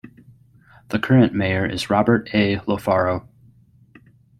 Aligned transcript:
The 0.89 0.97
current 0.97 1.35
Mayor 1.35 1.63
is 1.63 1.91
Robert 1.91 2.27
A 2.33 2.57
Lofaro. 2.67 3.27